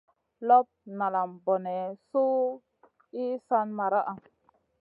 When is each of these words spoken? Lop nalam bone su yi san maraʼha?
Lop 0.47 0.67
nalam 0.97 1.29
bone 1.45 1.75
su 2.07 2.23
yi 3.15 3.25
san 3.47 3.67
maraʼha? 3.77 4.13